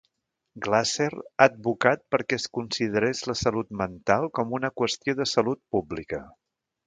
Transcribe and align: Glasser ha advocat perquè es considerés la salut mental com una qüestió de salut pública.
Glasser 0.67 1.09
ha 1.17 1.25
advocat 1.49 2.01
perquè 2.15 2.39
es 2.41 2.47
considerés 2.59 3.21
la 3.31 3.37
salut 3.43 3.69
mental 3.83 4.27
com 4.39 4.57
una 4.61 4.71
qüestió 4.83 5.17
de 5.23 5.31
salut 5.35 5.61
pública. 5.77 6.23